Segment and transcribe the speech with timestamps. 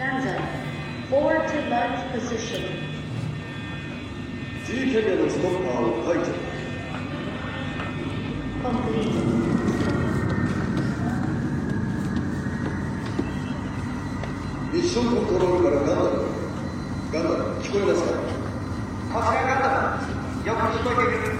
[0.00, 0.32] Kanza,
[1.10, 2.62] forward to lunge position.
[4.66, 6.32] T キャリアのストッパーを解除
[8.62, 9.12] Complete.
[14.72, 16.24] ミッションコントロールからガンダム
[17.12, 18.08] ガンダム聞こえますか？
[19.12, 19.68] こちらガンダ
[20.40, 21.36] ムよく聞こえている。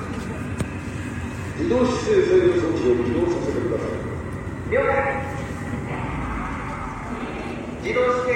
[1.61, 3.89] 自動姿勢制御装置を起動させてください。
[4.71, 5.41] 了解。
[7.83, 8.35] 自動姿勢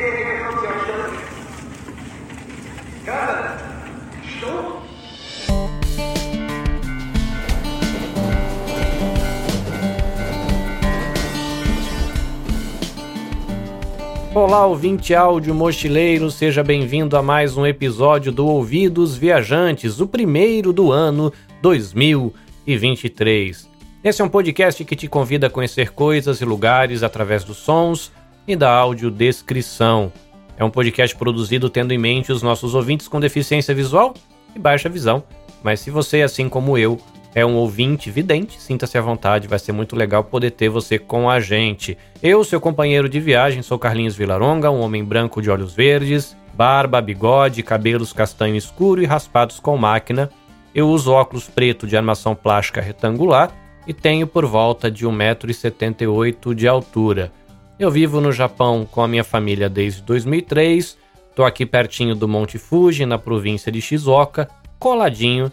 [14.35, 20.73] Olá, ouvinte áudio mochileiro, seja bem-vindo a mais um episódio do Ouvidos Viajantes, o primeiro
[20.73, 23.71] do ano 2023.
[24.03, 28.11] Esse é um podcast que te convida a conhecer coisas e lugares através dos sons
[28.45, 30.13] e da audiodescrição.
[30.57, 34.15] É um podcast produzido tendo em mente os nossos ouvintes com deficiência visual
[34.53, 35.23] e baixa visão,
[35.63, 36.99] mas se você, assim como eu,
[37.35, 41.29] é um ouvinte vidente, sinta-se à vontade, vai ser muito legal poder ter você com
[41.29, 41.99] a gente.
[42.23, 47.01] Eu, seu companheiro de viagem, sou Carlinhos Vilaronga, um homem branco de olhos verdes, barba,
[47.01, 50.31] bigode, cabelos castanho escuro e raspados com máquina.
[50.73, 53.51] Eu uso óculos preto de armação plástica retangular
[53.85, 57.33] e tenho por volta de 1,78m de altura.
[57.79, 60.97] Eu vivo no Japão com a minha família desde 2003,
[61.31, 65.51] estou aqui pertinho do Monte Fuji, na província de Shizuoka, coladinho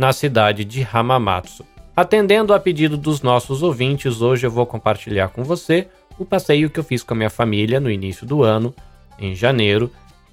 [0.00, 1.62] na cidade de Hamamatsu.
[1.94, 6.80] Atendendo a pedido dos nossos ouvintes, hoje eu vou compartilhar com você o passeio que
[6.80, 8.74] eu fiz com a minha família no início do ano,
[9.18, 9.90] em janeiro,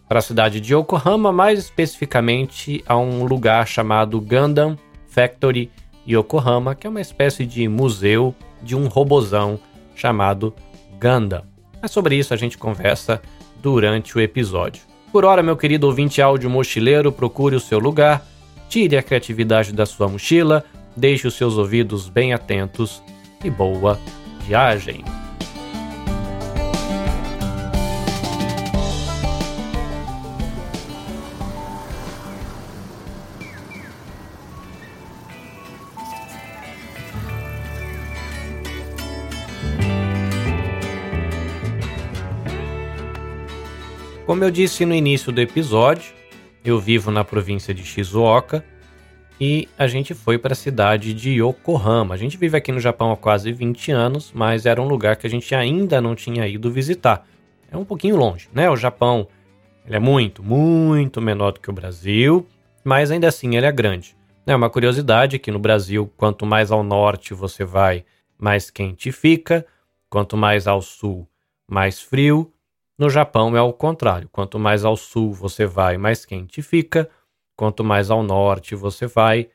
[0.07, 4.77] para a cidade de Yokohama, mais especificamente a um lugar chamado Gundam
[5.09, 5.69] Factory
[6.07, 9.59] Yokohama, que é uma espécie de museu de um robozão
[9.93, 10.53] chamado
[10.97, 11.43] Gundam.
[11.81, 13.21] Mas sobre isso a gente conversa
[13.61, 14.83] durante o episódio.
[15.11, 18.25] Por hora, meu querido ouvinte áudio mochileiro, procure o seu lugar,
[18.69, 20.63] tire a criatividade da sua mochila,
[20.95, 23.01] deixe os seus ouvidos bem atentos
[23.43, 23.99] e boa
[24.45, 25.03] viagem!
[44.27, 46.16] Como eu disse no início do episódio,
[46.69, 48.63] eu vivo na província de Shizuoka
[49.39, 52.15] e a gente foi para a cidade de Yokohama.
[52.15, 55.27] A gente vive aqui no Japão há quase 20 anos, mas era um lugar que
[55.27, 57.25] a gente ainda não tinha ido visitar.
[57.71, 58.69] É um pouquinho longe, né?
[58.69, 59.27] O Japão
[59.85, 62.45] ele é muito, muito menor do que o Brasil,
[62.83, 64.17] mas ainda assim ele é grande.
[64.45, 68.03] É uma curiosidade que no Brasil, quanto mais ao norte você vai,
[68.37, 69.65] mais quente fica,
[70.09, 71.27] quanto mais ao sul,
[71.69, 72.51] mais frio.
[72.97, 74.27] No Japão é o contrário.
[74.31, 77.09] Quanto mais ao sul você vai, mais quente fica.
[77.55, 79.49] Quanto mais ao norte você vai,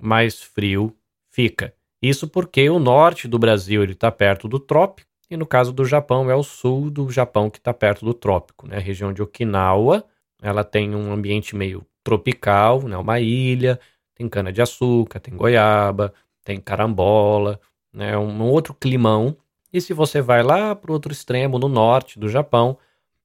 [0.00, 0.96] mais frio
[1.30, 1.74] fica.
[2.00, 6.30] Isso porque o norte do Brasil está perto do trópico e no caso do Japão
[6.30, 8.68] é o sul do Japão que está perto do trópico.
[8.68, 8.76] Né?
[8.76, 10.04] A região de Okinawa
[10.40, 12.96] ela tem um ambiente meio tropical, né?
[12.96, 13.80] uma ilha,
[14.14, 16.12] tem cana de açúcar, tem goiaba,
[16.44, 17.58] tem carambola,
[17.92, 18.16] né?
[18.16, 19.36] um outro climão
[19.76, 22.78] e se você vai lá para o outro extremo, no norte do Japão,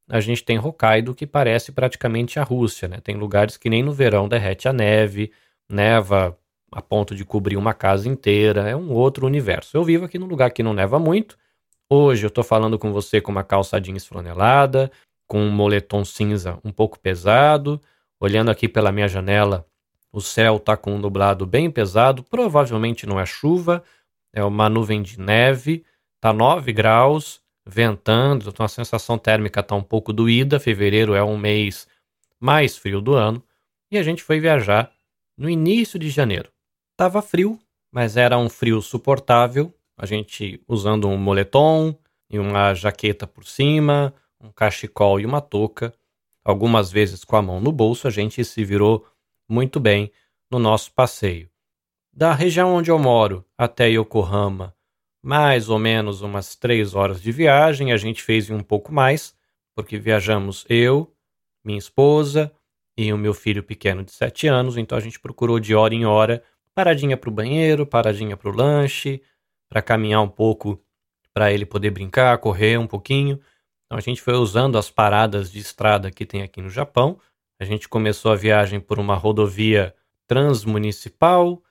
[0.10, 2.90] a gente tem Hokkaido, que parece praticamente a Rússia.
[2.90, 2.98] Né?
[3.02, 5.32] Tem lugares que nem no verão derrete a neve,
[5.70, 6.38] neva
[6.70, 8.70] a ponto de cobrir uma casa inteira.
[8.70, 9.78] É um outro universo.
[9.78, 11.38] Eu vivo aqui num lugar que não neva muito.
[11.90, 14.92] Hoje eu estou falando com você com uma calça jeans flanelada,
[15.26, 17.80] com um moletom cinza um pouco pesado.
[18.20, 19.66] Olhando aqui pela minha janela,
[20.12, 22.24] o céu está com um nublado bem pesado.
[22.24, 23.82] Provavelmente não é chuva,
[24.34, 25.86] é uma nuvem de neve.
[26.22, 30.60] Tá 9 graus, ventando, então a sensação térmica tá um pouco doída.
[30.60, 31.88] Fevereiro é um mês
[32.40, 33.44] mais frio do ano.
[33.90, 34.92] E a gente foi viajar
[35.36, 36.52] no início de janeiro.
[36.96, 37.60] Tava frio,
[37.92, 39.74] mas era um frio suportável.
[39.98, 41.98] A gente usando um moletom
[42.30, 45.92] e uma jaqueta por cima, um cachecol e uma touca.
[46.46, 49.08] Algumas vezes com a mão no bolso, a gente se virou
[49.50, 50.12] muito bem
[50.52, 51.50] no nosso passeio.
[52.14, 54.76] Da região onde eu moro até Yokohama,
[55.24, 57.92] mais ou menos umas três horas de viagem.
[57.92, 59.36] A gente fez um pouco mais,
[59.76, 61.14] porque viajamos eu,
[61.64, 62.52] minha esposa
[62.98, 64.78] e o meu filho pequeno de sete anos.
[64.78, 68.56] Então a gente procurou de hora em hora paradinha para o banheiro, paradinha para o
[68.56, 69.22] lanche,
[69.70, 70.82] para caminhar um pouco,
[71.34, 73.40] para ele poder brincar, correr um pouquinho.
[73.86, 77.20] Então a gente foi usando as paradas de estrada que tem aqui no Japão.
[77.60, 79.94] A gente começou a viagem por uma rodovia
[80.28, 81.62] transmunicipal,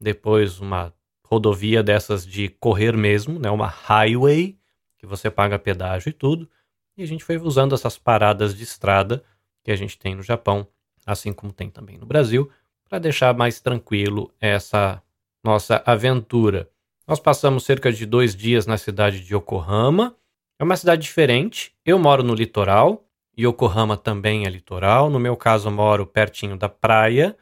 [0.00, 0.94] depois uma
[1.30, 4.58] rodovia dessas de correr mesmo, né, uma highway,
[4.98, 6.48] que você paga pedágio e tudo.
[6.96, 9.22] E a gente foi usando essas paradas de estrada
[9.62, 10.66] que a gente tem no Japão,
[11.06, 12.50] assim como tem também no Brasil,
[12.88, 15.02] para deixar mais tranquilo essa
[15.42, 16.68] nossa aventura.
[17.06, 20.14] Nós passamos cerca de dois dias na cidade de Yokohama.
[20.58, 21.72] É uma cidade diferente.
[21.84, 23.04] Eu moro no litoral,
[23.38, 25.08] Yokohama também é litoral.
[25.08, 27.36] No meu caso, eu moro pertinho da praia.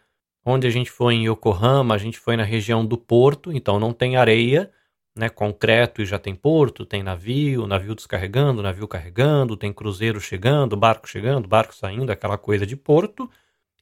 [0.51, 3.93] Onde a gente foi em Yokohama, a gente foi na região do porto, então não
[3.93, 4.71] tem areia,
[5.15, 10.75] né, concreto e já tem porto, tem navio, navio descarregando, navio carregando, tem cruzeiro chegando,
[10.75, 13.31] barco chegando, barco saindo, aquela coisa de porto,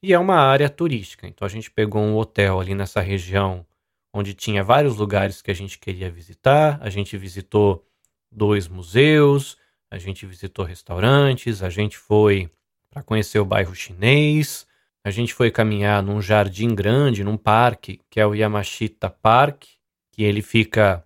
[0.03, 1.25] e é uma área turística.
[1.25, 3.65] Então a gente pegou um hotel ali nessa região
[4.13, 6.79] onde tinha vários lugares que a gente queria visitar.
[6.81, 7.87] A gente visitou
[8.29, 9.57] dois museus,
[9.89, 12.51] a gente visitou restaurantes, a gente foi
[12.89, 14.67] para conhecer o bairro chinês,
[15.03, 19.63] a gente foi caminhar num jardim grande, num parque, que é o Yamashita Park,
[20.11, 21.03] que ele fica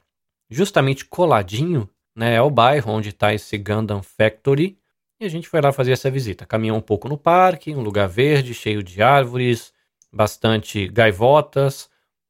[0.50, 2.36] justamente coladinho, né?
[2.36, 4.78] É o bairro onde está esse Gundam Factory.
[5.20, 6.46] E a gente foi lá fazer essa visita.
[6.46, 9.72] Caminhou um pouco no parque, um lugar verde, cheio de árvores,
[10.12, 11.90] bastante gaivotas.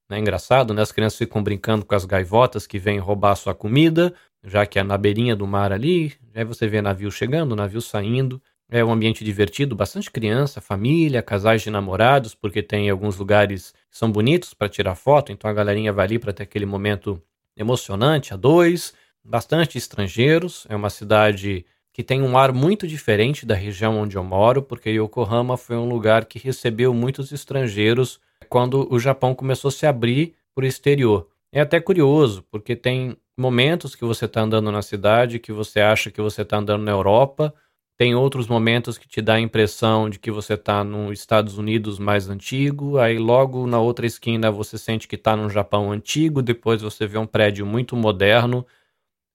[0.09, 0.19] Né?
[0.19, 0.81] Engraçado, né?
[0.81, 4.83] As crianças ficam brincando com as gaivotas que vêm roubar sua comida, já que é
[4.83, 6.13] na beirinha do mar ali.
[6.35, 8.41] Aí você vê navio chegando, navio saindo.
[8.73, 13.97] É um ambiente divertido, bastante criança, família, casais de namorados, porque tem alguns lugares que
[13.97, 17.21] são bonitos para tirar foto, então a galerinha vai ali para ter aquele momento
[17.57, 20.65] emocionante a dois, bastante estrangeiros.
[20.69, 24.89] É uma cidade que tem um ar muito diferente da região onde eu moro, porque
[24.89, 30.33] Yokohama foi um lugar que recebeu muitos estrangeiros quando o Japão começou a se abrir
[30.55, 31.27] para o exterior.
[31.51, 36.09] É até curioso, porque tem momentos que você está andando na cidade que você acha
[36.09, 37.53] que você está andando na Europa,
[38.01, 41.99] tem outros momentos que te dá a impressão de que você está nos Estados Unidos
[41.99, 46.81] mais antigo, aí logo na outra esquina você sente que está num Japão antigo, depois
[46.81, 48.65] você vê um prédio muito moderno.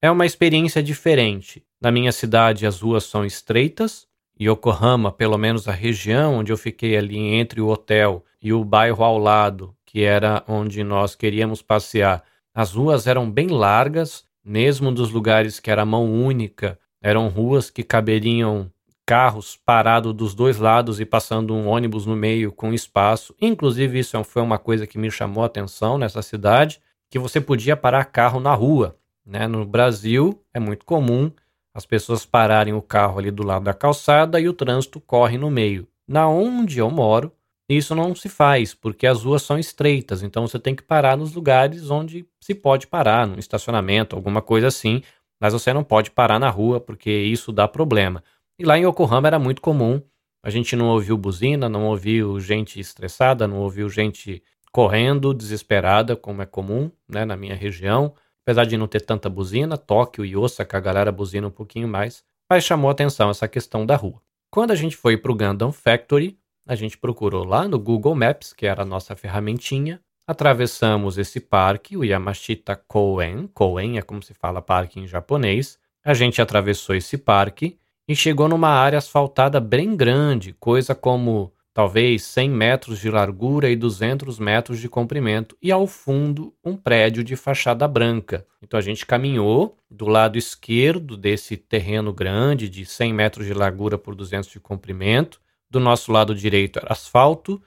[0.02, 1.64] É uma experiência diferente.
[1.80, 6.96] Na minha cidade as ruas são estreitas, Yokohama, pelo menos a região onde eu fiquei
[6.96, 12.24] ali entre o hotel e o bairro ao lado, que era onde nós queríamos passear,
[12.52, 17.84] as ruas eram bem largas, mesmo dos lugares que era mão única, eram ruas que
[17.84, 18.68] caberiam
[19.06, 23.32] carros parados dos dois lados e passando um ônibus no meio com espaço.
[23.40, 27.76] Inclusive, isso foi uma coisa que me chamou a atenção nessa cidade, que você podia
[27.76, 28.96] parar carro na rua.
[29.24, 29.46] Né?
[29.46, 31.30] No Brasil, é muito comum
[31.72, 35.48] as pessoas pararem o carro ali do lado da calçada e o trânsito corre no
[35.48, 35.86] meio.
[36.08, 37.30] Na onde eu moro,
[37.68, 41.34] isso não se faz, porque as ruas são estreitas, então você tem que parar nos
[41.34, 45.02] lugares onde se pode parar, no estacionamento, alguma coisa assim,
[45.40, 48.22] mas você não pode parar na rua porque isso dá problema.
[48.58, 50.00] E lá em Yokohama era muito comum.
[50.42, 54.42] A gente não ouviu buzina, não ouviu gente estressada, não ouviu gente
[54.72, 58.14] correndo, desesperada, como é comum né, na minha região.
[58.42, 62.22] Apesar de não ter tanta buzina, Tóquio e Osaka a galera buzina um pouquinho mais,
[62.48, 64.22] mas chamou atenção essa questão da rua.
[64.50, 68.52] Quando a gente foi para o Gundam Factory, a gente procurou lá no Google Maps,
[68.52, 73.46] que era a nossa ferramentinha, Atravessamos esse parque, o Yamashita Koen.
[73.54, 75.78] Koen é como se fala parque em japonês.
[76.04, 77.78] A gente atravessou esse parque
[78.08, 83.76] e chegou numa área asfaltada bem grande, coisa como talvez 100 metros de largura e
[83.76, 88.44] 200 metros de comprimento, e ao fundo um prédio de fachada branca.
[88.60, 93.96] Então a gente caminhou do lado esquerdo desse terreno grande de 100 metros de largura
[93.96, 95.40] por 200 de comprimento.
[95.70, 97.62] Do nosso lado direito era asfalto,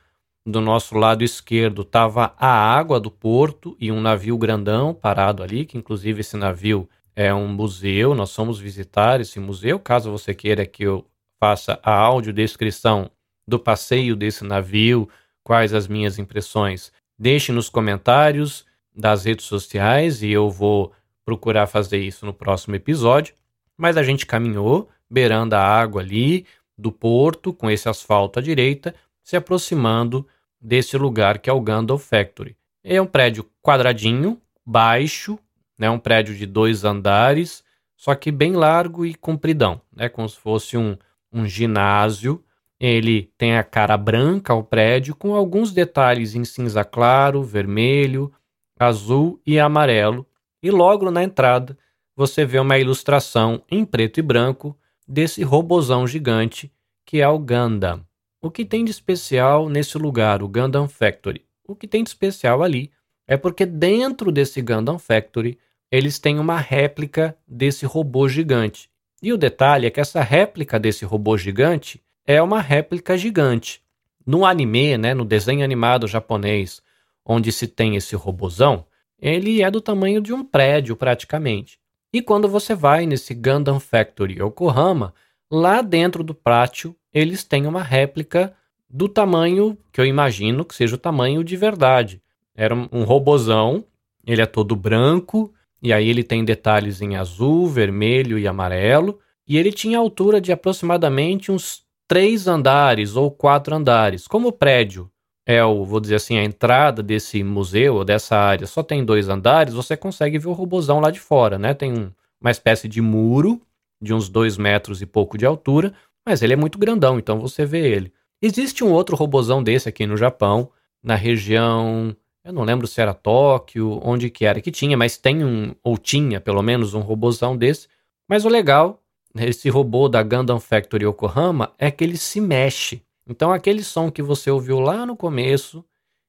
[0.46, 5.66] do nosso lado esquerdo estava a água do porto e um navio grandão parado ali,
[5.66, 8.16] que inclusive esse navio é um museu.
[8.16, 9.80] Nós fomos visitar esse museu.
[9.80, 11.06] Caso você queira que eu
[11.40, 13.12] faça a audiodescrição
[13.48, 15.10] do passeio desse navio,
[15.44, 18.66] quais as minhas impressões, deixe nos comentários
[18.96, 20.92] das redes sociais e eu vou
[21.26, 23.34] procurar fazer isso no próximo episódio.
[23.78, 26.46] Mas a gente caminhou beirando a água ali
[26.78, 28.94] do porto com esse asfalto à direita,
[29.30, 30.26] se aproximando
[30.60, 32.58] desse lugar que é o Gandalf Factory.
[32.84, 35.38] É um prédio quadradinho, baixo,
[35.78, 37.64] né, um prédio de dois andares,
[37.96, 40.98] só que bem largo e compridão, né, como se fosse um,
[41.32, 42.44] um ginásio.
[42.80, 48.34] Ele tem a cara branca ao prédio, com alguns detalhes em cinza claro, vermelho,
[48.80, 50.26] azul e amarelo.
[50.64, 51.78] E logo na entrada
[52.16, 54.76] você vê uma ilustração em preto e branco
[55.08, 56.74] desse robozão gigante
[57.06, 58.09] que é o Gundam.
[58.42, 61.46] O que tem de especial nesse lugar, o Gundam Factory?
[61.68, 62.90] O que tem de especial ali
[63.28, 65.60] é porque dentro desse Gundam Factory
[65.92, 68.90] eles têm uma réplica desse robô gigante.
[69.22, 73.82] E o detalhe é que essa réplica desse robô gigante é uma réplica gigante.
[74.26, 76.82] No anime, né, no desenho animado japonês,
[77.26, 78.86] onde se tem esse robozão,
[79.20, 81.78] ele é do tamanho de um prédio praticamente.
[82.14, 85.14] E quando você vai nesse Gundam Factory Yokohama,
[85.52, 88.54] lá dentro do pátio eles têm uma réplica
[88.90, 92.22] do tamanho que eu imagino que seja o tamanho de verdade.
[92.56, 93.86] Era um robozão,
[94.26, 99.58] ele é todo branco, e aí ele tem detalhes em azul, vermelho e amarelo, e
[99.58, 104.28] ele tinha altura de aproximadamente uns três andares ou quatro andares.
[104.28, 105.10] Como o prédio
[105.46, 109.30] é o, vou dizer assim, a entrada desse museu ou dessa área só tem dois
[109.30, 111.74] andares, você consegue ver o robozão lá de fora, né?
[111.74, 112.12] Tem um,
[112.42, 113.62] uma espécie de muro
[114.02, 115.94] de uns dois metros e pouco de altura,
[116.30, 118.14] mas ele é muito grandão, então você vê ele.
[118.40, 120.70] Existe um outro robozão desse aqui no Japão,
[121.02, 125.44] na região, eu não lembro se era Tóquio, onde que era que tinha, mas tem
[125.44, 127.88] um, ou tinha pelo menos um robozão desse.
[128.28, 129.02] Mas o legal,
[129.38, 133.02] esse robô da Gundam Factory Yokohama, é que ele se mexe.
[133.28, 135.84] Então aquele som que você ouviu lá no começo,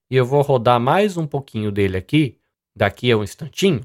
[0.09, 2.39] e eu vou rodar mais um pouquinho dele aqui,
[2.75, 3.81] daqui a um instantinho,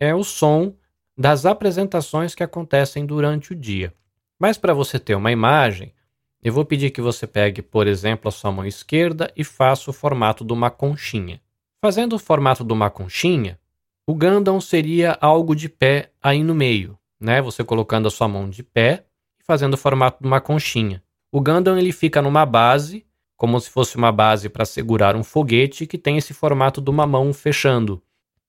[0.00, 0.74] é o som
[1.16, 3.94] das apresentações que acontecem durante o dia.
[4.42, 5.94] Mas para você ter uma imagem,
[6.42, 9.92] eu vou pedir que você pegue, por exemplo, a sua mão esquerda e faça o
[9.92, 11.40] formato de uma conchinha.
[11.80, 13.56] Fazendo o formato de uma conchinha,
[14.04, 17.40] o Gundam seria algo de pé aí no meio, né?
[17.40, 19.04] Você colocando a sua mão de pé
[19.40, 21.00] e fazendo o formato de uma conchinha.
[21.30, 23.06] O Gundam ele fica numa base,
[23.36, 27.06] como se fosse uma base para segurar um foguete que tem esse formato de uma
[27.06, 28.02] mão fechando.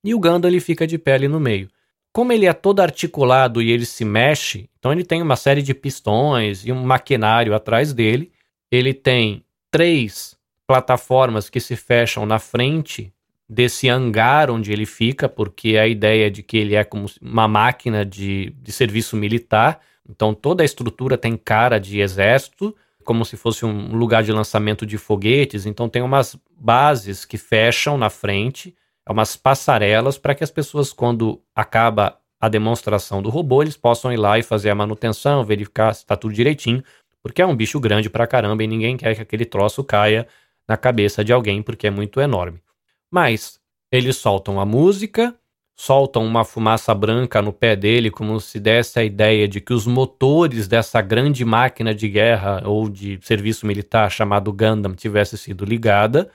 [0.04, 1.70] E o Gundam ele fica de pé ali no meio.
[2.13, 5.74] Como ele é todo articulado e ele se mexe, então ele tem uma série de
[5.74, 8.32] pistões e um maquinário atrás dele.
[8.72, 13.12] Ele tem três plataformas que se fecham na frente
[13.50, 17.48] desse hangar onde ele fica, porque a ideia é de que ele é como uma
[17.48, 19.82] máquina de, de serviço militar.
[20.08, 24.86] Então toda a estrutura tem cara de exército, como se fosse um lugar de lançamento
[24.86, 25.65] de foguetes.
[25.65, 28.75] Então tem umas bases que fecham na frente
[29.07, 34.12] é umas passarelas para que as pessoas, quando acaba a demonstração do robô, eles possam
[34.12, 36.83] ir lá e fazer a manutenção, verificar se está tudo direitinho,
[37.22, 40.27] porque é um bicho grande pra caramba e ninguém quer que aquele troço caia
[40.67, 42.60] na cabeça de alguém, porque é muito enorme.
[43.10, 43.60] Mas
[43.91, 45.33] eles soltam a música,
[45.75, 49.88] soltam uma fumaça branca no pé dele, como se desse a ideia de que os
[49.88, 56.29] motores dessa grande máquina de guerra ou de serviço militar chamado Gundam tivesse sido ligada,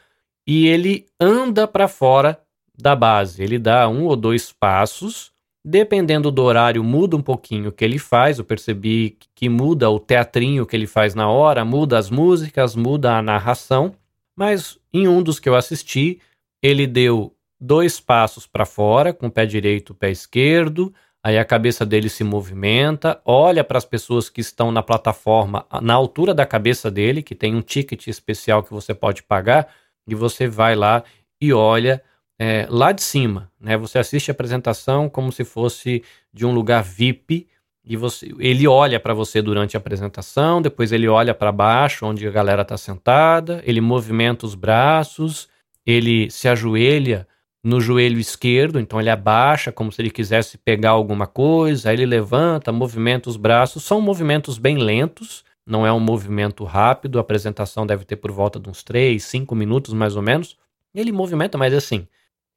[0.46, 2.40] e ele anda para fora
[2.78, 3.42] da base.
[3.42, 5.32] Ele dá um ou dois passos,
[5.64, 8.38] dependendo do horário, muda um pouquinho o que ele faz.
[8.38, 13.16] Eu percebi que muda o teatrinho que ele faz na hora, muda as músicas, muda
[13.16, 13.94] a narração.
[14.36, 16.20] Mas em um dos que eu assisti,
[16.62, 20.94] ele deu dois passos para fora, com o pé direito e o pé esquerdo.
[21.22, 25.92] Aí a cabeça dele se movimenta, olha para as pessoas que estão na plataforma na
[25.92, 29.68] altura da cabeça dele, que tem um ticket especial que você pode pagar,
[30.06, 31.02] e você vai lá
[31.40, 32.02] e olha
[32.38, 33.76] é, lá de cima, né?
[33.76, 36.02] Você assiste a apresentação como se fosse
[36.32, 37.48] de um lugar VIP
[37.84, 42.26] e você, ele olha para você durante a apresentação, depois ele olha para baixo, onde
[42.28, 45.48] a galera está sentada, ele movimenta os braços,
[45.86, 47.26] ele se ajoelha
[47.64, 52.06] no joelho esquerdo, então ele abaixa como se ele quisesse pegar alguma coisa, aí ele
[52.06, 57.86] levanta, movimenta os braços, são movimentos bem lentos, não é um movimento rápido, a apresentação
[57.86, 60.56] deve ter por volta de uns 3, 5 minutos mais ou menos.
[60.94, 62.06] Ele movimenta, mas assim,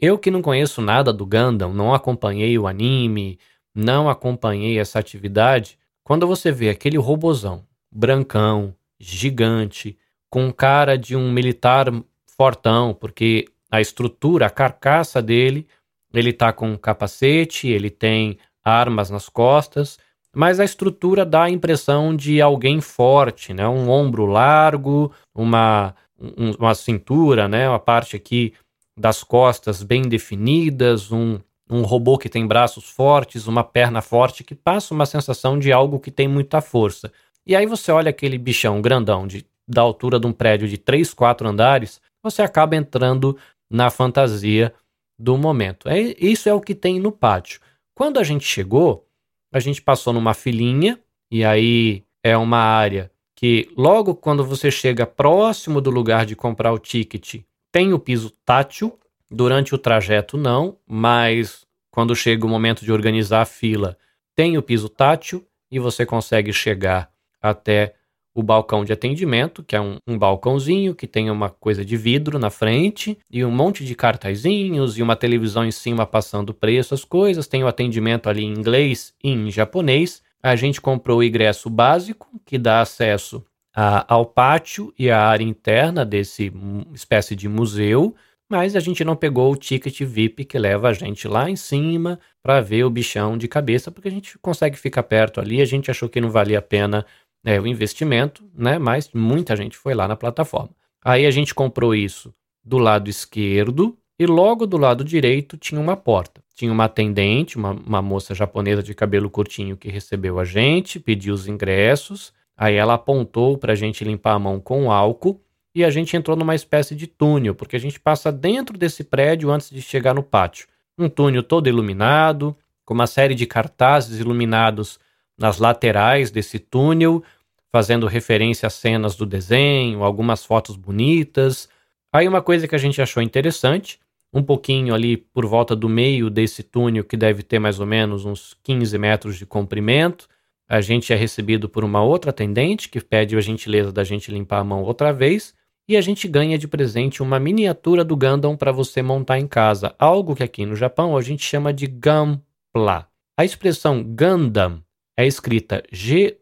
[0.01, 3.37] eu que não conheço nada do Gundam, não acompanhei o anime,
[3.73, 9.95] não acompanhei essa atividade, quando você vê aquele robozão, brancão, gigante,
[10.29, 11.87] com cara de um militar
[12.25, 15.67] fortão, porque a estrutura, a carcaça dele,
[16.13, 19.99] ele tá com um capacete, ele tem armas nas costas,
[20.33, 23.67] mas a estrutura dá a impressão de alguém forte, né?
[23.67, 27.67] Um ombro largo, uma, um, uma cintura, né?
[27.69, 28.53] Uma parte aqui
[28.97, 34.53] das costas bem definidas, um, um robô que tem braços fortes, uma perna forte, que
[34.53, 37.11] passa uma sensação de algo que tem muita força.
[37.45, 41.13] E aí você olha aquele bichão grandão de, da altura de um prédio de 3,
[41.13, 43.37] 4 andares, você acaba entrando
[43.69, 44.73] na fantasia
[45.17, 45.87] do momento.
[45.87, 47.59] É, isso é o que tem no pátio.
[47.95, 49.07] Quando a gente chegou,
[49.51, 55.05] a gente passou numa filinha, e aí é uma área que logo quando você chega
[55.05, 58.99] próximo do lugar de comprar o ticket, tem o piso tátil,
[59.29, 63.97] durante o trajeto não, mas quando chega o momento de organizar a fila,
[64.35, 67.09] tem o piso tátil e você consegue chegar
[67.41, 67.95] até
[68.33, 72.39] o balcão de atendimento, que é um, um, balcãozinho que tem uma coisa de vidro
[72.39, 77.03] na frente e um monte de cartazinhos e uma televisão em cima passando preço, as
[77.03, 77.47] coisas.
[77.47, 80.21] Tem o atendimento ali em inglês e em japonês.
[80.41, 83.43] A gente comprou o ingresso básico, que dá acesso
[83.75, 86.51] a, ao pátio e à área interna desse
[86.93, 88.15] espécie de museu,
[88.49, 92.19] mas a gente não pegou o ticket VIP que leva a gente lá em cima
[92.43, 95.61] para ver o bichão de cabeça, porque a gente consegue ficar perto ali.
[95.61, 97.05] A gente achou que não valia a pena
[97.45, 98.77] é o investimento, né?
[98.77, 100.69] Mas muita gente foi lá na plataforma.
[101.03, 105.97] Aí a gente comprou isso do lado esquerdo e logo do lado direito tinha uma
[105.97, 106.43] porta.
[106.53, 111.33] Tinha uma atendente, uma, uma moça japonesa de cabelo curtinho que recebeu a gente, pediu
[111.33, 112.31] os ingressos.
[112.61, 115.41] Aí ela apontou para a gente limpar a mão com álcool
[115.73, 119.49] e a gente entrou numa espécie de túnel, porque a gente passa dentro desse prédio
[119.49, 120.67] antes de chegar no pátio.
[120.95, 124.99] Um túnel todo iluminado, com uma série de cartazes iluminados
[125.35, 127.23] nas laterais desse túnel,
[127.71, 131.67] fazendo referência a cenas do desenho, algumas fotos bonitas.
[132.13, 133.99] Aí uma coisa que a gente achou interessante,
[134.31, 138.23] um pouquinho ali por volta do meio desse túnel, que deve ter mais ou menos
[138.23, 140.29] uns 15 metros de comprimento,
[140.71, 144.59] a gente é recebido por uma outra atendente que pede a gentileza da gente limpar
[144.59, 145.53] a mão outra vez.
[145.85, 149.93] E a gente ganha de presente uma miniatura do Gundam para você montar em casa,
[149.99, 153.05] algo que aqui no Japão a gente chama de Gunpla.
[153.37, 154.81] A expressão Gundam
[155.17, 156.37] é escrita G-U-N-D-A-M,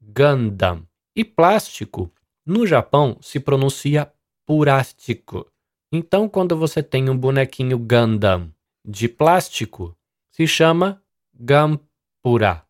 [0.00, 0.82] Gundam.
[1.14, 2.10] E plástico,
[2.44, 4.10] no Japão, se pronuncia
[4.44, 5.46] purástico.
[5.92, 8.52] Então, quando você tem um bonequinho Gundam
[8.84, 9.96] de plástico,
[10.32, 11.00] se chama
[11.42, 12.62] Gampura.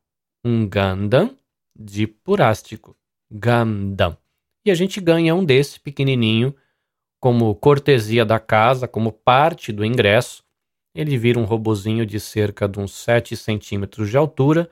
[0.45, 1.37] Um Gundam
[1.77, 2.97] de purástico.
[3.29, 4.17] Gundam.
[4.65, 6.55] E a gente ganha um desse pequenininho
[7.21, 10.45] como cortesia da casa, como parte do ingresso.
[10.95, 14.71] Ele vira um robozinho de cerca de uns 7 centímetros de altura,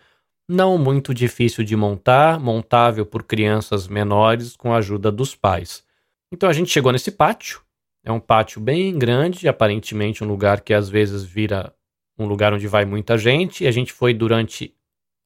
[0.49, 5.85] não muito difícil de montar, montável por crianças menores com a ajuda dos pais.
[6.33, 7.63] Então a gente chegou nesse pátio.
[8.05, 11.75] É um pátio bem grande, aparentemente um lugar que às vezes vira
[12.19, 13.65] um lugar onde vai muita gente.
[13.65, 14.75] E a gente foi durante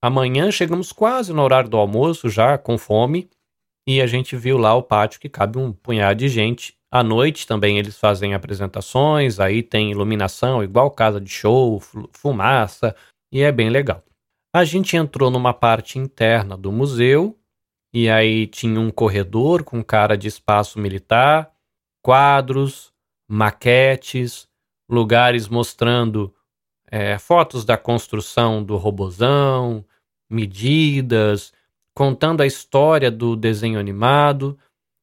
[0.05, 3.31] Amanhã chegamos quase no horário do almoço, já com fome,
[3.87, 6.77] e a gente viu lá o pátio que cabe um punhado de gente.
[6.91, 11.81] À noite também eles fazem apresentações, aí tem iluminação, igual casa de show,
[12.13, 12.97] fumaça,
[13.33, 14.03] e é bem legal.
[14.53, 17.39] A gente entrou numa parte interna do museu,
[17.95, 21.53] e aí tinha um corredor com cara de espaço militar,
[22.03, 22.93] quadros,
[23.31, 24.49] maquetes,
[24.91, 26.35] lugares mostrando
[26.93, 29.83] é, fotos da construção do robozão,
[30.29, 31.51] medidas,
[31.95, 34.59] contando a história do desenho animado.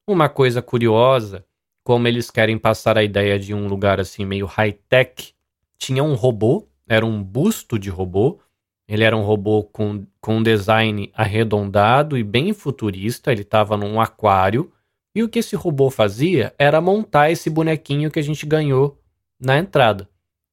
[0.08, 1.44] Uma coisa curiosa,
[1.84, 5.34] como eles querem passar a ideia de um lugar assim meio high-tech,
[5.80, 8.40] tinha um robô, era um busto de robô.
[8.88, 14.00] Ele era um robô com, com um design arredondado e bem futurista, ele estava num
[14.00, 14.72] aquário.
[15.16, 19.00] E o que esse robô fazia era montar esse bonequinho que a gente ganhou
[19.40, 20.08] na entrada.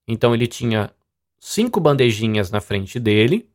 [0.09, 0.91] Então ele tinha
[1.39, 3.49] cinco bandejinhas na frente dele,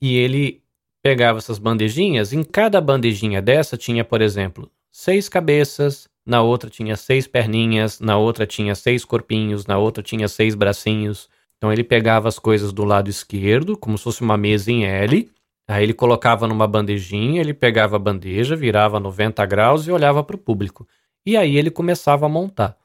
[0.00, 0.62] e ele
[1.02, 6.96] pegava essas bandejinhas, em cada bandejinha dessa tinha, por exemplo, seis cabeças, na outra tinha
[6.96, 11.26] seis perninhas, na outra tinha seis corpinhos, na outra tinha seis bracinhos.
[11.56, 15.30] Então ele pegava as coisas do lado esquerdo, como se fosse uma mesa em L,
[15.66, 20.36] aí ele colocava numa bandejinha, ele pegava a bandeja, virava 90 graus e olhava para
[20.36, 20.86] o público.
[21.24, 22.76] E aí ele começava a montar.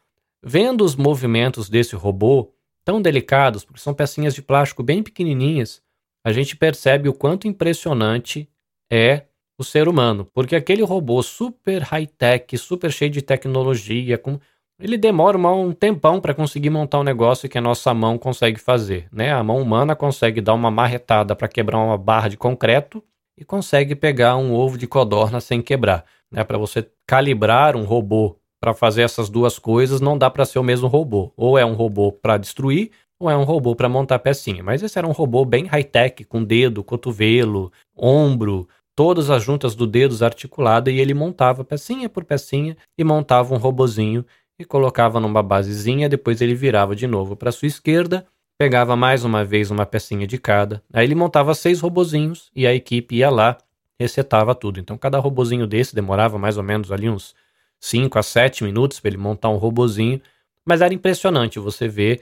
[0.42, 2.53] Vendo os movimentos desse robô,
[2.84, 5.82] tão delicados, porque são pecinhas de plástico bem pequenininhas,
[6.26, 8.50] a gente percebe o quanto impressionante
[8.92, 9.24] é
[9.58, 14.40] o ser humano, porque aquele robô super high-tech, super cheio de tecnologia, com...
[14.80, 19.08] ele demora um tempão para conseguir montar um negócio que a nossa mão consegue fazer,
[19.12, 19.32] né?
[19.32, 23.04] A mão humana consegue dar uma marretada para quebrar uma barra de concreto
[23.38, 26.44] e consegue pegar um ovo de codorna sem quebrar, né?
[26.44, 30.64] Para você calibrar um robô para fazer essas duas coisas, não dá para ser o
[30.64, 31.34] mesmo robô.
[31.36, 34.64] Ou é um robô para destruir, ou é um robô para montar pecinha.
[34.64, 39.86] Mas esse era um robô bem high-tech, com dedo, cotovelo, ombro, todas as juntas do
[39.86, 44.26] dedo articulada e ele montava pecinha por pecinha e montava um robozinho
[44.58, 48.26] e colocava numa basezinha, depois ele virava de novo para sua esquerda,
[48.58, 50.82] pegava mais uma vez uma pecinha de cada.
[50.94, 53.58] Aí ele montava seis robozinhos e a equipe ia lá,
[54.00, 54.80] resetava tudo.
[54.80, 57.36] Então cada robozinho desse demorava mais ou menos ali uns
[57.84, 60.22] 5 a 7 minutos para ele montar um robozinho,
[60.66, 62.22] mas era impressionante você ver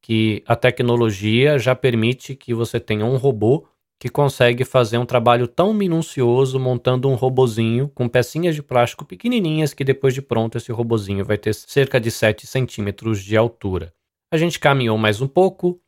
[0.00, 3.66] que a tecnologia já permite que você tenha um robô
[3.98, 9.74] que consegue fazer um trabalho tão minucioso montando um robozinho com pecinhas de plástico pequenininhas
[9.74, 13.92] que depois de pronto esse robozinho vai ter cerca de 7 centímetros de altura.
[14.30, 15.80] A gente caminhou mais um pouco,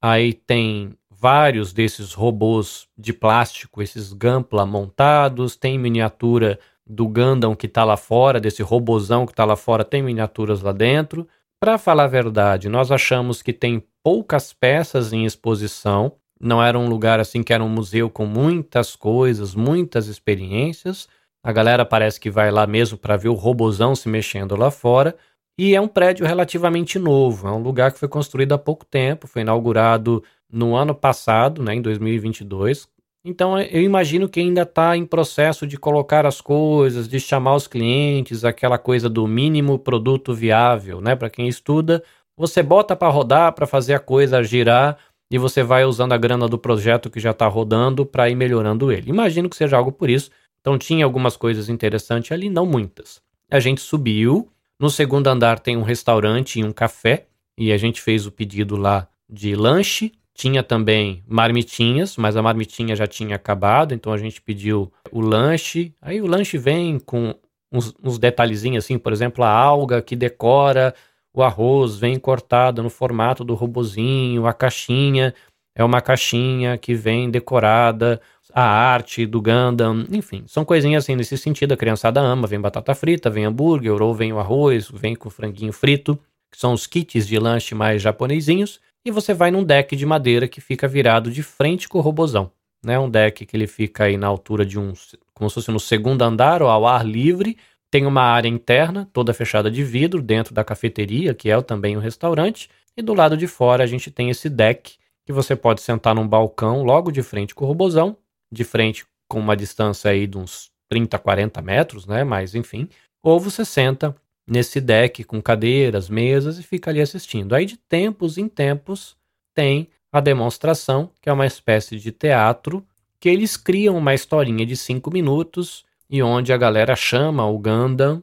[0.00, 6.58] aí tem vários desses robôs de plástico, esses Gampla montados, tem miniatura
[6.90, 10.72] do Gundam que está lá fora, desse robozão que está lá fora, tem miniaturas lá
[10.72, 11.26] dentro.
[11.60, 16.12] Para falar a verdade, nós achamos que tem poucas peças em exposição.
[16.40, 21.06] Não era um lugar assim que era um museu com muitas coisas, muitas experiências.
[21.44, 25.14] A galera parece que vai lá mesmo para ver o robozão se mexendo lá fora.
[25.58, 29.26] E é um prédio relativamente novo, é um lugar que foi construído há pouco tempo,
[29.26, 32.88] foi inaugurado no ano passado, né, em 2022.
[33.24, 37.66] Então eu imagino que ainda está em processo de colocar as coisas, de chamar os
[37.66, 41.14] clientes, aquela coisa do mínimo produto viável, né?
[41.14, 42.02] Para quem estuda,
[42.36, 44.96] você bota para rodar, para fazer a coisa girar
[45.30, 48.90] e você vai usando a grana do projeto que já está rodando para ir melhorando
[48.90, 49.10] ele.
[49.10, 50.30] Imagino que seja algo por isso.
[50.60, 53.20] Então tinha algumas coisas interessantes ali, não muitas.
[53.50, 57.26] A gente subiu, no segundo andar tem um restaurante e um café
[57.58, 62.96] e a gente fez o pedido lá de lanche tinha também marmitinhas, mas a marmitinha
[62.96, 65.92] já tinha acabado, então a gente pediu o lanche.
[66.00, 67.34] Aí o lanche vem com
[67.70, 70.94] uns, uns detalhezinhos assim, por exemplo, a alga que decora
[71.34, 75.34] o arroz, vem cortada no formato do robozinho, a caixinha
[75.74, 78.18] é uma caixinha que vem decorada,
[78.54, 82.94] a arte do Gundam, enfim, são coisinhas assim nesse sentido, a criançada ama, vem batata
[82.94, 86.18] frita, vem hambúrguer, ou vem o arroz, vem com franguinho frito,
[86.50, 90.46] que são os kits de lanche mais japonesinhos e você vai num deck de madeira
[90.46, 92.50] que fica virado de frente com o robozão.
[92.84, 92.98] Né?
[92.98, 94.92] Um deck que ele fica aí na altura de um.
[95.34, 97.56] como se fosse no segundo andar ou ao ar livre.
[97.90, 102.00] Tem uma área interna, toda fechada de vidro, dentro da cafeteria, que é também um
[102.00, 102.70] restaurante.
[102.96, 106.26] E do lado de fora a gente tem esse deck que você pode sentar num
[106.26, 108.16] balcão logo de frente com o robozão,
[108.52, 112.24] de frente com uma distância aí de uns 30, 40 metros, né?
[112.24, 112.88] Mas enfim.
[113.22, 114.14] Ou você senta
[114.50, 117.54] nesse deck com cadeiras, mesas e fica ali assistindo.
[117.54, 119.16] Aí de tempos em tempos
[119.54, 122.84] tem a demonstração, que é uma espécie de teatro,
[123.20, 128.20] que eles criam uma historinha de cinco minutos e onde a galera chama o Gundam,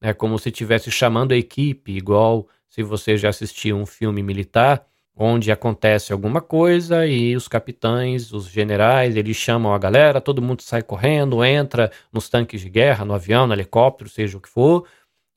[0.00, 4.86] é como se estivesse chamando a equipe, igual se você já assistiu um filme militar,
[5.16, 10.62] onde acontece alguma coisa e os capitães, os generais, eles chamam a galera, todo mundo
[10.62, 14.84] sai correndo, entra nos tanques de guerra, no avião, no helicóptero, seja o que for,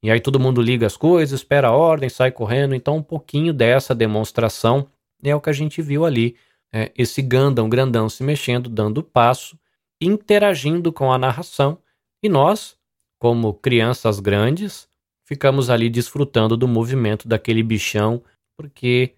[0.02, 2.76] e aí todo mundo liga as coisas, espera a ordem, sai correndo.
[2.76, 4.88] Então, um pouquinho dessa demonstração
[5.24, 6.36] é o que a gente viu ali.
[6.72, 9.58] É, esse Gandam grandão se mexendo, dando passo,
[10.02, 11.80] interagindo com a narração.
[12.22, 12.78] E nós,
[13.20, 14.88] como crianças grandes,
[15.26, 18.22] ficamos ali desfrutando do movimento daquele bichão,
[18.56, 19.14] porque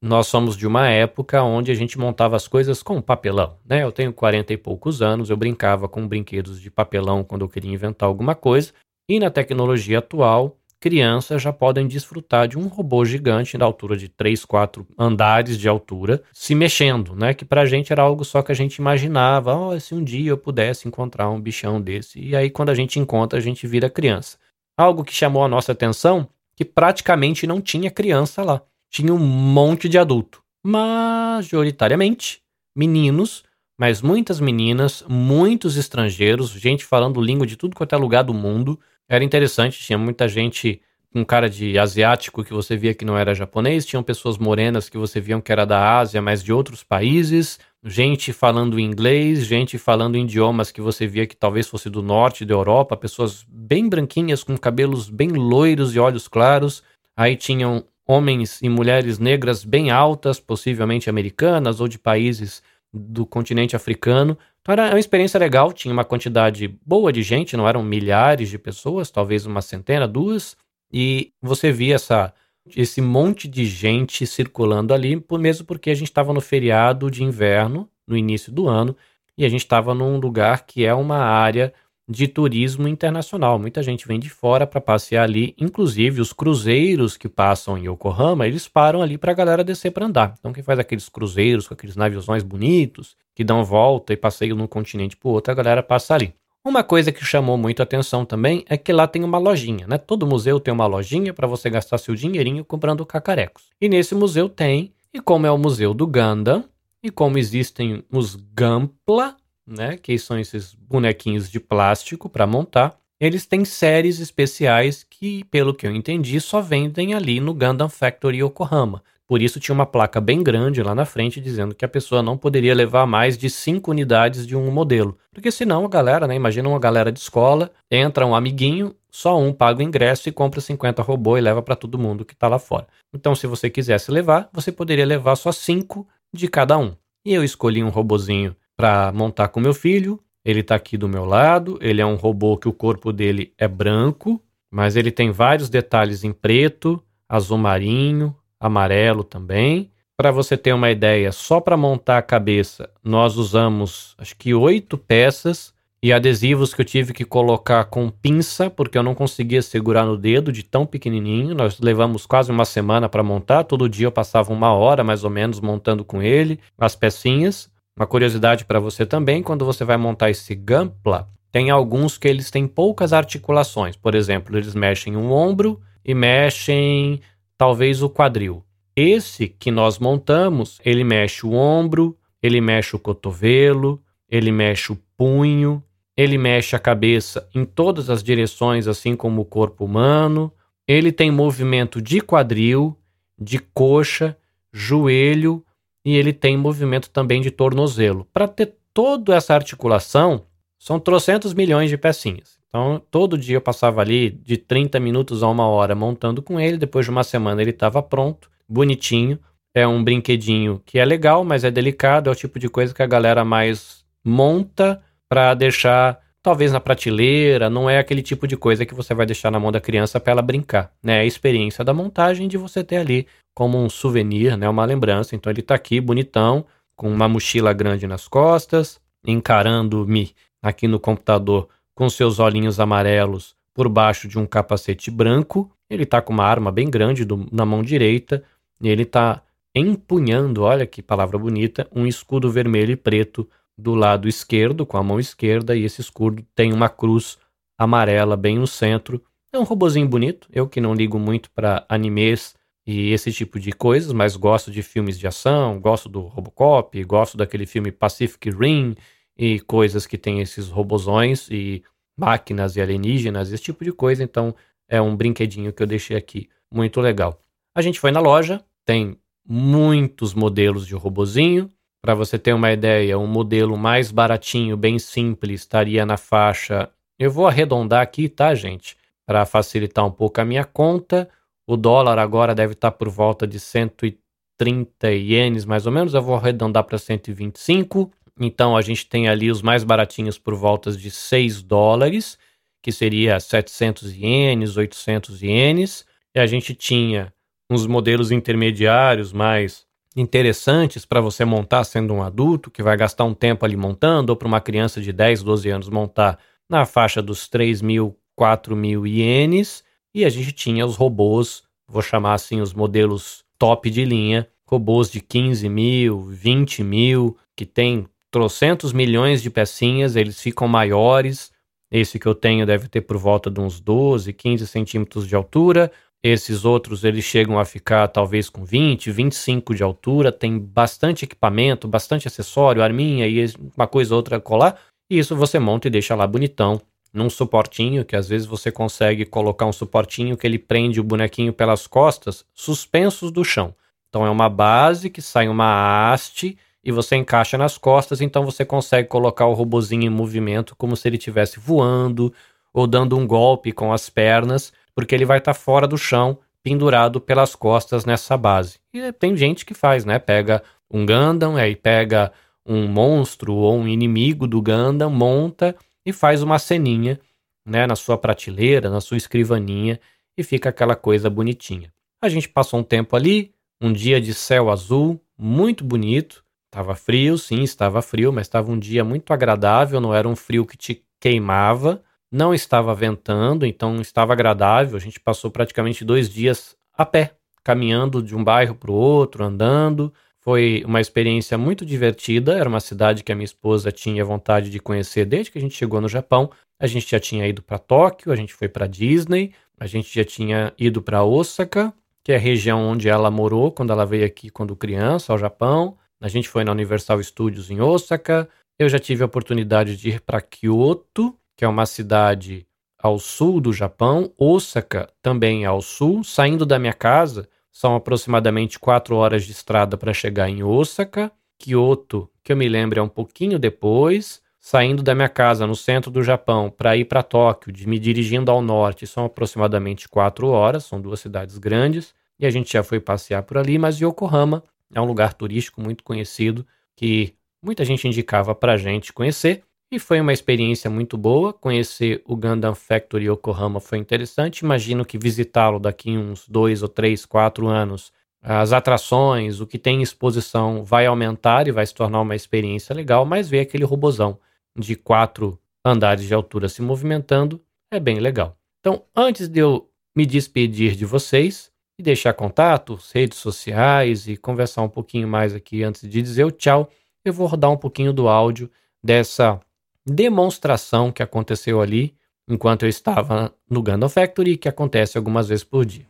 [0.00, 3.82] nós somos de uma época onde a gente montava as coisas com papelão, né?
[3.82, 7.72] Eu tenho 40 e poucos anos, eu brincava com brinquedos de papelão quando eu queria
[7.72, 8.72] inventar alguma coisa,
[9.08, 14.08] e na tecnologia atual, crianças já podem desfrutar de um robô gigante da altura de
[14.08, 17.32] 3, 4 andares de altura, se mexendo, né?
[17.32, 20.38] Que pra gente era algo só que a gente imaginava, oh, se um dia eu
[20.38, 22.20] pudesse encontrar um bichão desse.
[22.20, 24.38] E aí quando a gente encontra, a gente vira criança.
[24.76, 28.62] Algo que chamou a nossa atenção, que praticamente não tinha criança lá.
[28.90, 30.42] Tinha um monte de adulto.
[30.64, 32.42] Majoritariamente
[32.76, 33.44] meninos
[33.76, 38.78] mas muitas meninas, muitos estrangeiros, gente falando língua de tudo quanto é lugar do mundo,
[39.08, 40.80] era interessante, tinha muita gente
[41.12, 44.98] com cara de asiático que você via que não era japonês, tinham pessoas morenas que
[44.98, 50.16] você via que era da Ásia, mas de outros países, gente falando inglês, gente falando
[50.16, 54.58] idiomas que você via que talvez fosse do norte da Europa, pessoas bem branquinhas com
[54.58, 56.82] cabelos bem loiros e olhos claros.
[57.16, 62.60] Aí tinham homens e mulheres negras bem altas, possivelmente americanas ou de países
[62.92, 64.36] do continente africano.
[64.64, 68.58] Então era uma experiência legal, tinha uma quantidade boa de gente, não eram milhares de
[68.58, 70.56] pessoas, talvez uma centena, duas,
[70.90, 72.32] e você via essa,
[72.74, 77.90] esse monte de gente circulando ali, mesmo porque a gente estava no feriado de inverno,
[78.08, 78.96] no início do ano,
[79.36, 81.70] e a gente estava num lugar que é uma área
[82.08, 83.58] de turismo internacional.
[83.58, 88.46] Muita gente vem de fora para passear ali, inclusive os cruzeiros que passam em Yokohama,
[88.46, 90.34] eles param ali para a galera descer para andar.
[90.38, 94.62] Então quem faz aqueles cruzeiros com aqueles naviozões bonitos, que dão volta e passeiam de
[94.62, 96.34] um continente para outro, a galera passa ali.
[96.66, 99.98] Uma coisa que chamou muito atenção também é que lá tem uma lojinha, né?
[99.98, 103.64] Todo museu tem uma lojinha para você gastar seu dinheirinho comprando cacarecos.
[103.78, 106.64] E nesse museu tem, e como é o museu do Gundam,
[107.02, 112.96] e como existem os Gampla, né, que são esses bonequinhos de plástico para montar.
[113.20, 118.42] Eles têm séries especiais que, pelo que eu entendi, só vendem ali no Gundam Factory
[118.42, 119.02] Yokohama.
[119.26, 122.36] Por isso tinha uma placa bem grande lá na frente dizendo que a pessoa não
[122.36, 125.16] poderia levar mais de cinco unidades de um modelo.
[125.32, 129.52] Porque senão a galera, né, imagina uma galera de escola, entra um amiguinho, só um
[129.52, 132.58] paga o ingresso e compra 50 robô e leva para todo mundo que está lá
[132.58, 132.86] fora.
[133.14, 136.94] Então, se você quisesse levar, você poderia levar só cinco de cada um.
[137.24, 140.20] E eu escolhi um robozinho para montar com meu filho.
[140.44, 141.78] Ele está aqui do meu lado.
[141.80, 146.24] Ele é um robô que o corpo dele é branco, mas ele tem vários detalhes
[146.24, 149.90] em preto, azul marinho, amarelo também.
[150.16, 154.96] Para você ter uma ideia, só para montar a cabeça, nós usamos acho que oito
[154.96, 160.04] peças e adesivos que eu tive que colocar com pinça, porque eu não conseguia segurar
[160.04, 161.54] no dedo de tão pequenininho.
[161.54, 163.64] Nós levamos quase uma semana para montar.
[163.64, 167.70] Todo dia eu passava uma hora mais ou menos montando com ele as pecinhas.
[167.96, 172.50] Uma curiosidade para você também, quando você vai montar esse Gampla, tem alguns que eles
[172.50, 173.96] têm poucas articulações.
[173.96, 177.20] Por exemplo, eles mexem o ombro e mexem
[177.56, 178.64] talvez o quadril.
[178.96, 184.98] Esse que nós montamos, ele mexe o ombro, ele mexe o cotovelo, ele mexe o
[185.16, 185.80] punho,
[186.16, 190.52] ele mexe a cabeça em todas as direções, assim como o corpo humano.
[190.86, 192.98] Ele tem movimento de quadril,
[193.38, 194.36] de coxa,
[194.72, 195.64] joelho
[196.04, 198.26] e ele tem movimento também de tornozelo.
[198.32, 200.44] Para ter toda essa articulação,
[200.78, 202.58] são trocentos milhões de pecinhas.
[202.68, 206.76] Então, todo dia eu passava ali de 30 minutos a uma hora montando com ele.
[206.76, 209.38] Depois de uma semana ele estava pronto, bonitinho.
[209.72, 212.28] É um brinquedinho que é legal, mas é delicado.
[212.28, 217.70] É o tipo de coisa que a galera mais monta para deixar talvez na prateleira,
[217.70, 220.32] não é aquele tipo de coisa que você vai deixar na mão da criança para
[220.32, 221.16] ela brincar, né?
[221.16, 225.36] É a experiência da montagem de você ter ali como um souvenir, né, uma lembrança.
[225.36, 231.68] Então ele está aqui bonitão, com uma mochila grande nas costas, encarando-me aqui no computador
[231.94, 235.70] com seus olhinhos amarelos por baixo de um capacete branco.
[235.88, 238.42] Ele está com uma arma bem grande do, na mão direita
[238.80, 239.42] e ele está
[239.74, 245.02] empunhando, olha que palavra bonita, um escudo vermelho e preto do lado esquerdo, com a
[245.02, 247.36] mão esquerda, e esse escudo tem uma cruz
[247.76, 249.20] amarela bem no centro.
[249.52, 252.54] É um robozinho bonito, eu que não ligo muito para animes
[252.86, 257.36] e esse tipo de coisas, mas gosto de filmes de ação, gosto do Robocop, gosto
[257.36, 258.94] daquele filme Pacific Rim
[259.36, 261.82] e coisas que tem esses robozões e
[262.16, 264.54] máquinas e alienígenas, esse tipo de coisa, então
[264.88, 267.40] é um brinquedinho que eu deixei aqui, muito legal.
[267.74, 269.16] A gente foi na loja, tem
[269.46, 271.70] muitos modelos de robozinho,
[272.04, 276.90] para você ter uma ideia, um modelo mais baratinho, bem simples, estaria na faixa.
[277.18, 278.94] Eu vou arredondar aqui, tá, gente?
[279.26, 281.30] Para facilitar um pouco a minha conta.
[281.66, 286.14] O dólar agora deve estar tá por volta de 130 ienes, mais ou menos.
[286.14, 288.10] Eu vou arredondar para 125.
[288.40, 292.38] Então a gente tem ali os mais baratinhos por volta de 6 dólares,
[292.82, 296.04] que seria 700 ienes, 800 ienes.
[296.34, 297.32] E a gente tinha
[297.70, 303.34] uns modelos intermediários mais interessantes para você montar sendo um adulto, que vai gastar um
[303.34, 307.48] tempo ali montando, ou para uma criança de 10, 12 anos montar na faixa dos
[307.48, 309.83] 3 mil, 4 mil ienes.
[310.14, 315.10] E a gente tinha os robôs, vou chamar assim os modelos top de linha, robôs
[315.10, 321.52] de 15 mil, 20 mil, que tem trocentos milhões de pecinhas, eles ficam maiores.
[321.90, 325.90] Esse que eu tenho deve ter por volta de uns 12, 15 centímetros de altura.
[326.22, 331.86] Esses outros eles chegam a ficar talvez com 20, 25 de altura, tem bastante equipamento,
[331.86, 333.44] bastante acessório, arminha e
[333.76, 334.80] uma coisa ou outra colar.
[335.10, 336.80] E isso você monta e deixa lá bonitão,
[337.14, 341.52] num suportinho, que às vezes você consegue colocar um suportinho que ele prende o bonequinho
[341.52, 343.72] pelas costas, suspensos do chão.
[344.08, 348.64] Então é uma base que sai uma haste e você encaixa nas costas, então você
[348.64, 352.34] consegue colocar o robozinho em movimento como se ele estivesse voando
[352.72, 356.38] ou dando um golpe com as pernas porque ele vai estar tá fora do chão,
[356.62, 358.78] pendurado pelas costas nessa base.
[358.92, 360.18] E tem gente que faz, né?
[360.18, 362.32] Pega um Gundam, aí pega
[362.64, 367.20] um monstro ou um inimigo do Gundam, monta e faz uma ceninha,
[367.66, 369.98] né, na sua prateleira, na sua escrivaninha
[370.36, 371.92] e fica aquela coisa bonitinha.
[372.22, 376.44] A gente passou um tempo ali, um dia de céu azul, muito bonito.
[376.66, 380.66] Estava frio, sim, estava frio, mas estava um dia muito agradável, não era um frio
[380.66, 382.02] que te queimava
[382.34, 384.96] não estava ventando, então estava agradável.
[384.96, 389.44] A gente passou praticamente dois dias a pé, caminhando de um bairro para o outro,
[389.44, 390.12] andando.
[390.44, 392.52] Foi uma experiência muito divertida.
[392.52, 395.74] Era uma cidade que a minha esposa tinha vontade de conhecer desde que a gente
[395.74, 396.50] chegou no Japão.
[396.78, 400.24] A gente já tinha ido para Tóquio, a gente foi para Disney, a gente já
[400.24, 404.50] tinha ido para Osaka, que é a região onde ela morou quando ela veio aqui
[404.50, 405.96] quando criança ao Japão.
[406.20, 408.46] A gente foi na Universal Studios em Osaka.
[408.78, 412.66] Eu já tive a oportunidade de ir para Kyoto, que é uma cidade
[412.98, 416.22] ao sul do Japão, Osaka também ao sul.
[416.22, 421.32] Saindo da minha casa, são aproximadamente quatro horas de estrada para chegar em Osaka.
[421.58, 424.40] Kyoto, que eu me lembro, é um pouquinho depois.
[424.60, 428.48] Saindo da minha casa no centro do Japão para ir para Tóquio, de me dirigindo
[428.48, 430.84] ao norte, são aproximadamente quatro horas.
[430.84, 433.76] São duas cidades grandes e a gente já foi passear por ali.
[433.76, 434.62] Mas Yokohama
[434.94, 439.64] é um lugar turístico muito conhecido que muita gente indicava para a gente conhecer.
[439.94, 441.52] E foi uma experiência muito boa.
[441.52, 444.58] Conhecer o Gundam Factory Yokohama foi interessante.
[444.58, 450.00] Imagino que visitá-lo daqui uns dois ou três, quatro anos, as atrações, o que tem
[450.00, 453.24] em exposição vai aumentar e vai se tornar uma experiência legal.
[453.24, 454.36] Mas ver aquele robozão
[454.76, 458.58] de quatro andares de altura se movimentando é bem legal.
[458.80, 464.82] Então, antes de eu me despedir de vocês e deixar contato, redes sociais e conversar
[464.82, 466.90] um pouquinho mais aqui antes de dizer o tchau,
[467.24, 468.68] eu vou rodar um pouquinho do áudio
[469.00, 469.60] dessa
[470.06, 472.14] demonstração que aconteceu ali
[472.48, 476.06] enquanto eu estava no Gundam Factory, que acontece algumas vezes por dia.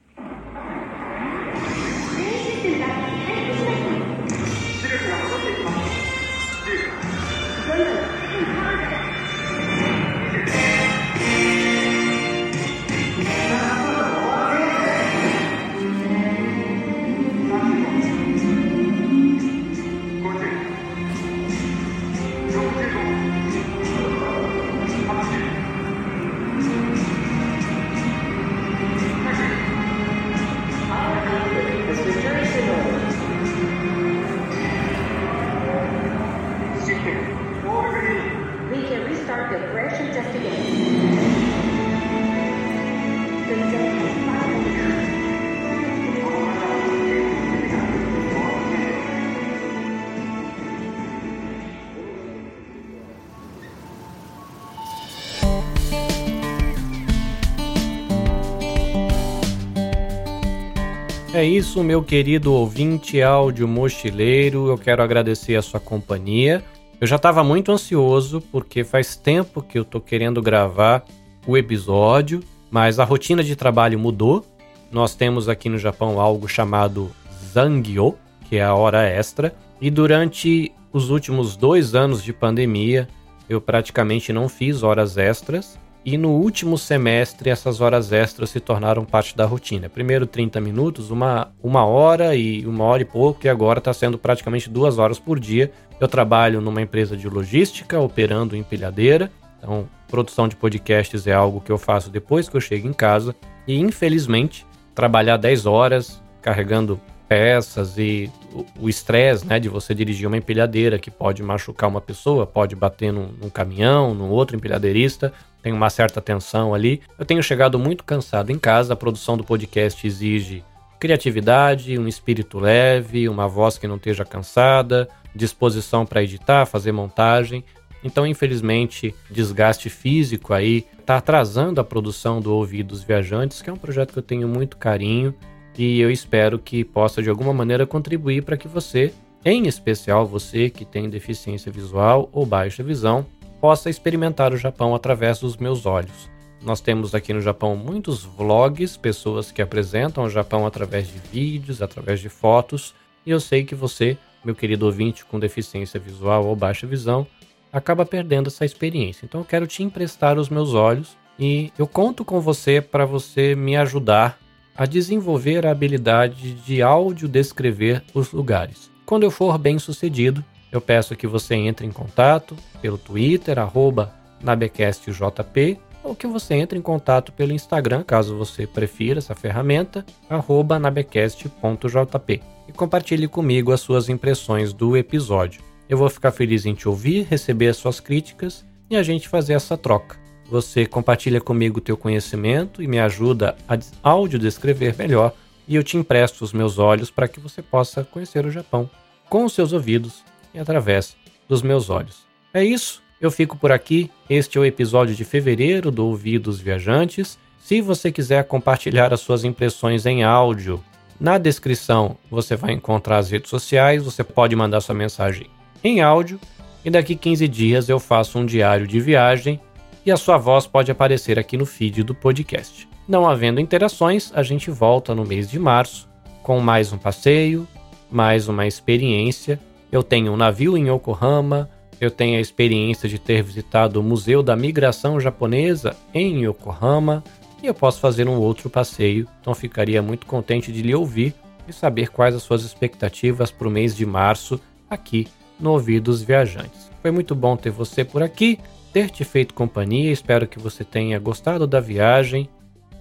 [61.35, 64.69] É isso, meu querido ouvinte áudio mochileiro.
[64.69, 66.63] Eu quero agradecer a sua companhia.
[67.01, 71.05] Eu já estava muito ansioso porque faz tempo que eu tô querendo gravar
[71.45, 74.47] o episódio, mas a rotina de trabalho mudou.
[74.93, 77.11] Nós temos aqui no Japão algo chamado
[77.53, 78.15] Zangyo,
[78.49, 83.09] que é a hora extra, e durante os últimos dois anos de pandemia
[83.49, 85.81] eu praticamente não fiz horas extras.
[86.05, 89.89] E no último semestre, essas horas extras se tornaram parte da rotina.
[89.89, 94.19] Primeiro 30 minutos, uma, uma hora e uma hora e pouco, e agora está sendo
[94.19, 95.73] praticamente duas horas por dia.
[95.99, 99.33] Eu trabalho numa empresa de logística, operando empilhadeira.
[99.59, 103.35] Então, produção de podcasts é algo que eu faço depois que eu chego em casa.
[103.67, 108.31] E infelizmente, trabalhar 10 horas carregando peças e
[108.79, 113.13] o- estresse né, de você dirigir uma empilhadeira que pode machucar uma pessoa, pode bater
[113.13, 115.33] num, num caminhão, num outro empilhadeirista,
[115.63, 117.01] tem uma certa tensão ali.
[117.19, 120.63] Eu tenho chegado muito cansado em casa, a produção do podcast exige
[121.01, 127.65] criatividade, um espírito leve, uma voz que não esteja cansada, disposição para editar, fazer montagem.
[128.03, 133.77] Então, infelizmente, desgaste físico aí está atrasando a produção do Ouvidos Viajantes, que é um
[133.77, 135.35] projeto que eu tenho muito carinho
[135.77, 139.13] e eu espero que possa de alguma maneira contribuir para que você,
[139.45, 143.27] em especial você que tem deficiência visual ou baixa visão,
[143.61, 146.31] possa experimentar o Japão através dos meus olhos.
[146.63, 151.83] Nós temos aqui no Japão muitos vlogs, pessoas que apresentam o Japão através de vídeos,
[151.83, 152.95] através de fotos,
[153.27, 157.27] e eu sei que você, meu querido ouvinte com deficiência visual ou baixa visão,
[157.73, 159.27] acaba perdendo essa experiência.
[159.27, 163.55] Então eu quero te emprestar os meus olhos e eu conto com você para você
[163.55, 164.39] me ajudar
[164.77, 168.91] a desenvolver a habilidade de áudio descrever os lugares.
[169.07, 174.13] Quando eu for bem sucedido, eu peço que você entre em contato pelo Twitter, arroba
[174.43, 180.79] nabecastjp, ou que você entre em contato pelo Instagram, caso você prefira essa ferramenta, arroba
[180.79, 185.63] nabecast.jp, e compartilhe comigo as suas impressões do episódio.
[185.89, 189.55] Eu vou ficar feliz em te ouvir, receber as suas críticas e a gente fazer
[189.55, 190.24] essa troca.
[190.55, 195.33] Você compartilha comigo o teu conhecimento e me ajuda a des- audiodescrever melhor,
[195.67, 198.89] e eu te empresto os meus olhos para que você possa conhecer o Japão
[199.29, 200.23] com os seus ouvidos
[200.55, 201.17] e através
[201.49, 202.19] dos meus olhos.
[202.53, 204.09] É isso, eu fico por aqui.
[204.31, 207.37] Este é o episódio de fevereiro do Ouvidos Viajantes.
[207.59, 210.81] Se você quiser compartilhar as suas impressões em áudio,
[211.19, 215.49] na descrição você vai encontrar as redes sociais, você pode mandar sua mensagem
[215.83, 216.39] em áudio
[216.85, 219.61] e daqui 15 dias eu faço um diário de viagem
[220.05, 222.89] e a sua voz pode aparecer aqui no feed do podcast.
[223.09, 226.09] Não havendo interações, a gente volta no mês de março
[226.43, 227.67] com mais um passeio,
[228.11, 229.59] mais uma experiência.
[229.91, 234.43] Eu tenho um navio em Yokohama, eu tenho a experiência de ter visitado o Museu
[234.43, 237.25] da Migração Japonesa em Yokohama
[237.63, 239.27] e eu posso fazer um outro passeio.
[239.41, 241.35] Então ficaria muito contente de lhe ouvir
[241.67, 245.27] e saber quais as suas expectativas para o mês de março aqui
[245.59, 246.91] no Ouvidos Viajantes.
[247.01, 248.59] Foi muito bom ter você por aqui,
[248.95, 250.13] ter te feito companhia.
[250.13, 252.49] Espero que você tenha gostado da viagem.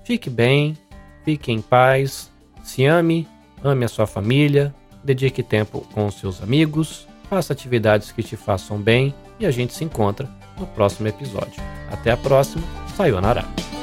[0.04, 0.76] Fique bem,
[1.24, 2.30] fique em paz,
[2.64, 3.26] se ame,
[3.64, 9.14] ame a sua família, dedique tempo com seus amigos, faça atividades que te façam bem
[9.40, 10.30] e a gente se encontra
[10.60, 11.64] no próximo episódio.
[11.90, 12.64] Até a próxima,
[12.98, 13.83] sayonara!